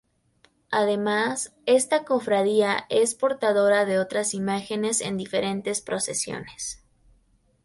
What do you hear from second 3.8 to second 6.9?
de otras imágenes en diferentes procesiones.